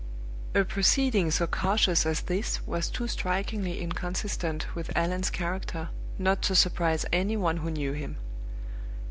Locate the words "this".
2.21-2.65